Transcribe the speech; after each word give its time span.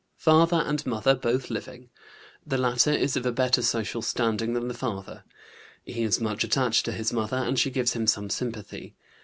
Father 0.17 0.63
and 0.65 0.83
mother 0.87 1.13
both 1.13 1.51
living; 1.51 1.91
the 2.43 2.57
latter 2.57 2.89
is 2.91 3.15
of 3.15 3.23
a 3.23 3.31
better 3.31 3.61
social 3.61 4.01
standing 4.01 4.53
than 4.55 4.67
the 4.67 4.73
father. 4.73 5.23
He 5.85 6.01
is 6.01 6.19
much 6.19 6.43
attached 6.43 6.85
to 6.85 6.91
his 6.91 7.13
mother, 7.13 7.37
and 7.37 7.59
she 7.59 7.69
gives 7.69 7.93
him 7.93 8.07
some 8.07 8.31
sympathy. 8.31 8.95